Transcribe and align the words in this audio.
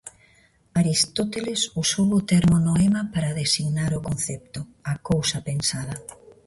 Aristóteles 0.81 1.61
usou 1.83 2.09
o 2.19 2.25
termo 2.31 2.57
noema 2.69 3.01
para 3.13 3.35
designar 3.41 3.91
o 3.97 4.03
concepto, 4.07 4.59
a 4.91 4.93
cousa 5.09 5.37
pensada. 5.49 5.95